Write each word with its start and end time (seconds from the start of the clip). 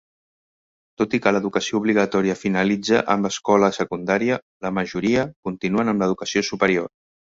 Tot 1.01 1.11
i 1.17 1.17
que 1.25 1.33
l'educació 1.35 1.81
obligatòria 1.81 2.37
finalitza 2.45 3.01
amb 3.17 3.27
l'escola 3.27 3.69
secundària, 3.79 4.39
la 4.67 4.73
majoria 4.79 5.27
continuen 5.51 5.93
amb 5.95 6.05
l'educació 6.07 6.45
superior. 6.53 6.91